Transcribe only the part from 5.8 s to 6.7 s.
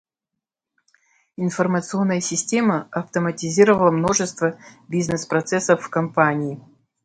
в компании.